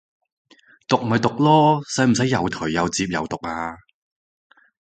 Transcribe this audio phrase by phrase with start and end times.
[0.87, 3.75] 毒咪毒囉，使唔使又頹又摺又毒啊